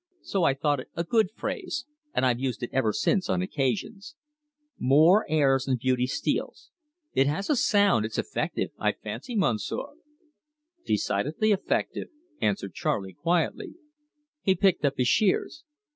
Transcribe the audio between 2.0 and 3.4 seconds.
and I've used it ever since